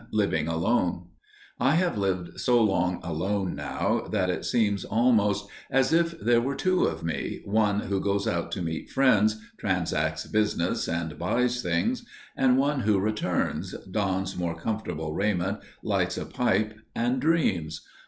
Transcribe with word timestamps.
*Living 0.09 0.47
Alone* 0.47 1.09
I 1.59 1.75
have 1.75 1.95
lived 1.95 2.39
so 2.39 2.59
long 2.59 2.99
alone 3.03 3.53
now, 3.53 4.07
that 4.09 4.31
it 4.31 4.45
seems 4.45 4.83
almost 4.83 5.47
as 5.69 5.93
if 5.93 6.19
there 6.19 6.41
were 6.41 6.55
two 6.55 6.85
of 6.85 7.03
me 7.03 7.41
one 7.45 7.81
who 7.81 8.01
goes 8.01 8.27
out 8.27 8.51
to 8.53 8.65
see 8.65 8.87
friends, 8.87 9.39
transacts 9.59 10.25
business 10.25 10.87
and 10.87 11.19
buys 11.19 11.61
things, 11.61 12.03
and 12.35 12.57
one 12.57 12.79
who 12.79 12.97
returns, 12.97 13.75
dons 13.91 14.35
more 14.35 14.55
comfortable 14.55 15.13
raiment, 15.13 15.59
lights 15.83 16.17
a 16.17 16.25
pipe, 16.25 16.73
and 16.95 17.19
dreams. 17.21 17.85